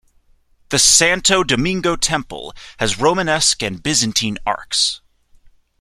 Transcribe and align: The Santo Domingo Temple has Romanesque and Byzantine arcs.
The 0.69 0.79
Santo 0.79 1.43
Domingo 1.43 1.95
Temple 1.95 2.55
has 2.79 2.97
Romanesque 2.97 3.61
and 3.61 3.83
Byzantine 3.83 4.39
arcs. 4.47 4.99